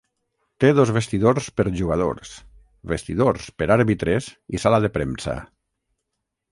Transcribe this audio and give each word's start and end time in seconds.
Té 0.63 0.69
dos 0.77 0.91
vestidors 0.95 1.49
per 1.59 1.65
jugadors, 1.81 2.31
vestidors 2.95 3.49
per 3.61 3.69
àrbitres 3.79 4.35
i 4.59 4.65
sala 4.67 4.83
de 4.87 4.95
premsa. 4.99 5.41